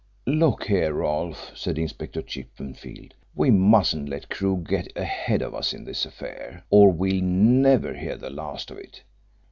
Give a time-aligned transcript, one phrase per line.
[0.25, 5.83] "Look here, Rolfe," said Inspector Chippenfield, "we mustn't let Crewe get ahead of us in
[5.85, 9.03] this affair, or we'll never hear the last of it.